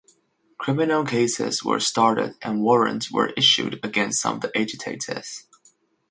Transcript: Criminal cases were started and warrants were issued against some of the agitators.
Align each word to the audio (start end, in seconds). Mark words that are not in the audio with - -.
Criminal 0.57 1.05
cases 1.05 1.63
were 1.63 1.79
started 1.79 2.33
and 2.41 2.63
warrants 2.63 3.11
were 3.11 3.33
issued 3.37 3.79
against 3.85 4.19
some 4.19 4.37
of 4.37 4.41
the 4.41 4.57
agitators. 4.57 5.45